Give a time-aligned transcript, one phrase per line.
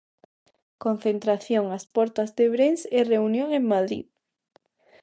[0.83, 4.05] Concentración ás portas de Brens e reunión en Madrid.